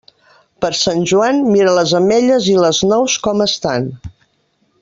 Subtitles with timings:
[0.63, 3.91] Per Sant Joan, mira les ametlles i les nous com estan.